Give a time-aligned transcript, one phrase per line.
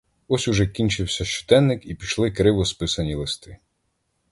[0.27, 3.57] Ось уже кінчився щоденник, і пішли криво списані листи.